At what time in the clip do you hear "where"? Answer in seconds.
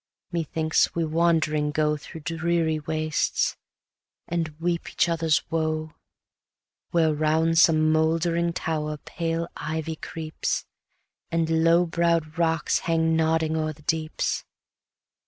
6.89-7.13